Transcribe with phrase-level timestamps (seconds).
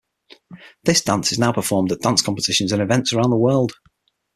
[0.83, 3.73] This dance is now performed at dance competitions and events around the world.